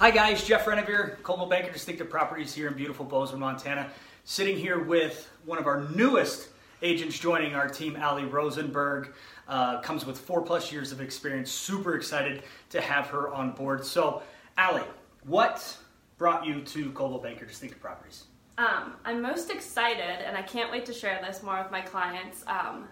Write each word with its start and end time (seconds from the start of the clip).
Hi 0.00 0.10
guys, 0.10 0.42
Jeff 0.42 0.66
Renevier, 0.66 1.18
Coldwell 1.22 1.46
Banker 1.46 1.70
Distinctive 1.70 2.08
Properties 2.08 2.54
here 2.54 2.68
in 2.68 2.74
beautiful 2.74 3.04
Bozeman, 3.04 3.38
Montana. 3.38 3.90
Sitting 4.24 4.56
here 4.56 4.82
with 4.82 5.30
one 5.44 5.58
of 5.58 5.66
our 5.66 5.82
newest 5.90 6.48
agents 6.80 7.18
joining 7.18 7.54
our 7.54 7.68
team, 7.68 7.98
Aly 8.02 8.24
Rosenberg. 8.24 9.12
Uh, 9.46 9.82
comes 9.82 10.06
with 10.06 10.16
four 10.16 10.40
plus 10.40 10.72
years 10.72 10.90
of 10.90 11.02
experience. 11.02 11.50
Super 11.50 11.96
excited 11.96 12.44
to 12.70 12.80
have 12.80 13.08
her 13.08 13.28
on 13.28 13.50
board. 13.50 13.84
So, 13.84 14.22
Aly, 14.58 14.84
what 15.26 15.76
brought 16.16 16.46
you 16.46 16.62
to 16.62 16.90
Coldwell 16.92 17.20
Banker 17.20 17.44
Distinctive 17.44 17.78
Properties? 17.78 18.24
Um, 18.56 18.94
I'm 19.04 19.20
most 19.20 19.50
excited, 19.50 20.24
and 20.26 20.34
I 20.34 20.40
can't 20.40 20.72
wait 20.72 20.86
to 20.86 20.94
share 20.94 21.20
this 21.22 21.42
more 21.42 21.60
with 21.62 21.70
my 21.70 21.82
clients. 21.82 22.42
Um, 22.46 22.88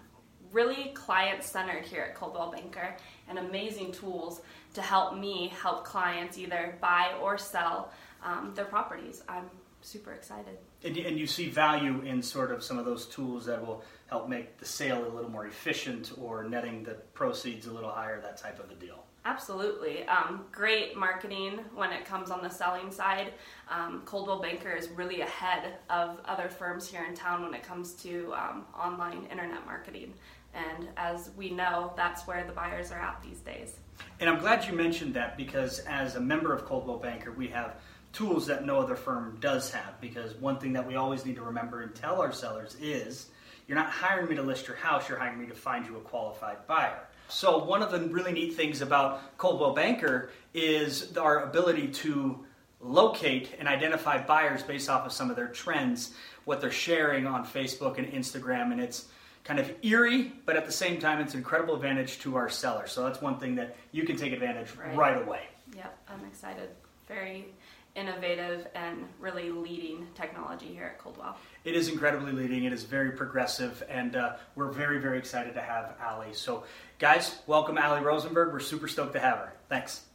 really 0.53 0.91
client 0.95 1.43
centered 1.43 1.85
here 1.85 2.03
at 2.03 2.15
Coldwell 2.15 2.51
Banker 2.51 2.97
and 3.29 3.39
amazing 3.39 3.93
tools 3.93 4.41
to 4.75 4.83
help 4.83 5.17
me 5.17 5.53
help 5.61 5.85
clients 5.85 6.39
either 6.39 6.77
buy 6.81 7.13
or 7.23 7.39
sell 7.39 7.93
um, 8.23 8.53
their 8.55 8.65
properties. 8.65 9.23
I'm 9.29 9.51
super 9.81 10.13
excited. 10.13 10.59
And, 10.85 10.97
and 10.97 11.19
you 11.19 11.27
see 11.27 11.49
value 11.49 12.03
in 12.03 12.23
sort 12.23 12.51
of 12.51 12.63
some 12.63 12.79
of 12.79 12.85
those 12.85 13.07
tools 13.07 13.47
that 13.47 13.65
will 13.65 13.83
help 14.09 14.29
make 14.29 14.59
the 14.59 14.65
sale 14.65 15.07
a 15.07 15.11
little 15.13 15.31
more 15.31 15.47
efficient 15.47 16.13
or 16.21 16.45
netting 16.45 16.85
the 16.85 16.95
proceeds 17.15 17.67
a 17.67 17.73
little 17.73 17.91
higher, 17.91 18.21
that 18.21 18.37
type 18.37 18.59
of 18.59 18.71
a 18.71 18.75
deal. 18.75 19.05
Absolutely. 19.25 20.05
Um, 20.05 20.47
great 20.53 20.97
marketing 20.97 21.61
when 21.75 21.93
it 21.93 22.05
comes 22.07 22.31
on 22.31 22.43
the 22.43 22.49
selling 22.49 22.91
side. 22.91 23.35
Um, 23.69 24.03
Coldwell 24.07 24.41
Banker 24.41 24.73
is 24.73 24.89
really 24.91 25.21
ahead 25.21 25.75
of 25.91 26.19
other 26.25 26.49
firms 26.49 26.89
here 26.89 27.05
in 27.05 27.15
town 27.15 27.43
when 27.43 27.53
it 27.53 27.63
comes 27.63 27.93
to 27.95 28.33
um, 28.35 28.65
online 28.75 29.27
internet 29.31 29.67
marketing. 29.67 30.15
And 30.55 30.89
as 30.97 31.31
we 31.37 31.51
know, 31.51 31.93
that's 31.97 32.27
where 32.27 32.45
the 32.45 32.53
buyers 32.53 32.91
are 32.91 33.01
at 33.01 33.23
these 33.23 33.41
days. 33.41 33.77
And 34.21 34.31
I'm 34.31 34.39
glad 34.39 34.65
you 34.65 34.73
mentioned 34.73 35.13
that 35.15 35.37
because 35.37 35.81
as 35.81 36.15
a 36.15 36.21
member 36.21 36.55
of 36.55 36.65
Coldwell 36.65 36.99
Banker, 36.99 37.33
we 37.33 37.49
have 37.49 37.75
tools 38.19 38.49
that 38.49 38.67
no 38.67 38.81
other 38.81 38.97
firm 38.97 39.37
does 39.41 39.71
have. 39.71 40.01
Because 40.01 40.35
one 40.35 40.59
thing 40.59 40.73
that 40.73 40.87
we 40.87 40.97
always 40.97 41.25
need 41.25 41.37
to 41.37 41.43
remember 41.43 41.83
and 41.83 41.95
tell 41.95 42.21
our 42.21 42.33
sellers 42.33 42.77
is 42.81 43.29
you're 43.69 43.79
not 43.79 43.91
hiring 43.91 44.29
me 44.29 44.35
to 44.37 44.43
list 44.43 44.67
your 44.67 44.77
house, 44.77 45.09
you're 45.09 45.19
hiring 45.19 45.39
me 45.39 45.47
to 45.47 45.55
find 45.55 45.87
you 45.87 45.97
a 45.97 46.01
qualified 46.01 46.67
buyer. 46.67 46.99
So, 47.29 47.63
one 47.63 47.83
of 47.83 47.93
the 47.93 48.01
really 48.01 48.33
neat 48.33 48.55
things 48.55 48.81
about 48.81 49.37
Coldwell 49.37 49.75
Banker 49.75 50.31
is 50.55 51.17
our 51.17 51.45
ability 51.45 51.89
to 51.89 52.45
locate 52.81 53.55
and 53.59 53.69
identify 53.69 54.25
buyers 54.25 54.63
based 54.63 54.89
off 54.89 55.05
of 55.05 55.13
some 55.13 55.29
of 55.29 55.37
their 55.37 55.49
trends, 55.49 56.15
what 56.47 56.61
they're 56.61 56.71
sharing 56.71 57.27
on 57.27 57.47
Facebook 57.47 57.99
and 57.99 58.09
Instagram, 58.09 58.73
and 58.73 58.81
it's 58.81 59.09
kind 59.45 59.61
of 59.61 59.71
eerie, 59.83 60.33
but 60.47 60.57
at 60.57 60.65
the 60.65 60.73
same 60.73 60.99
time, 60.99 61.21
it's 61.21 61.35
an 61.35 61.39
incredible 61.39 61.75
advantage 61.75 62.19
to 62.21 62.37
our 62.37 62.49
sellers. 62.49 62.93
So 62.93 63.05
that's 63.05 63.21
one 63.21 63.39
thing 63.39 63.57
that 63.57 63.77
you 63.93 64.05
can 64.05 64.17
take 64.17 64.33
advantage 64.33 64.75
right, 64.77 64.97
right 64.97 65.23
away. 65.23 65.43
Yep, 65.77 65.99
I'm 66.09 66.25
excited. 66.27 66.71
Very 67.07 67.47
innovative 67.95 68.67
and 68.75 69.09
really 69.19 69.51
leading 69.51 70.07
technology 70.15 70.67
here 70.67 70.85
at 70.85 70.99
Coldwell. 70.99 71.37
It 71.65 71.75
is 71.75 71.89
incredibly 71.89 72.33
leading. 72.33 72.65
It 72.65 72.73
is 72.73 72.85
very 72.85 73.13
progressive, 73.13 73.83
and 73.89 74.17
uh, 74.17 74.37
we're 74.55 74.71
very, 74.71 75.01
very 75.01 75.19
excited 75.19 75.55
to 75.55 75.61
have 75.61 75.95
Aly. 76.01 76.33
So, 76.33 76.65
guys, 76.99 77.39
welcome 77.47 77.79
Aly 77.79 78.01
Rosenberg. 78.03 78.53
We're 78.53 78.61
super 78.61 78.89
stoked 78.89 79.15
to 79.15 79.21
have 79.21 79.39
her. 79.39 79.53
Thanks. 79.69 80.08